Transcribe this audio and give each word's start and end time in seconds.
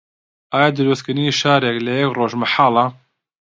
ئایا 0.53 0.69
دروستکردنی 0.77 1.37
شارێک 1.39 1.77
لە 1.85 1.93
یەک 2.01 2.11
ڕۆژ 2.17 2.31
مەحاڵە؟ 2.41 2.85